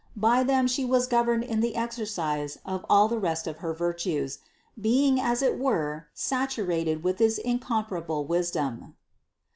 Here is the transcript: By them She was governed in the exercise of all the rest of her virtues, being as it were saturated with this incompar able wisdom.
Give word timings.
By 0.17 0.41
them 0.43 0.65
She 0.65 0.83
was 0.83 1.05
governed 1.05 1.43
in 1.43 1.59
the 1.59 1.75
exercise 1.75 2.57
of 2.65 2.83
all 2.89 3.07
the 3.07 3.19
rest 3.19 3.45
of 3.45 3.57
her 3.57 3.71
virtues, 3.71 4.39
being 4.81 5.19
as 5.19 5.43
it 5.43 5.59
were 5.59 6.07
saturated 6.15 7.03
with 7.03 7.17
this 7.17 7.39
incompar 7.45 8.01
able 8.01 8.25
wisdom. 8.25 8.95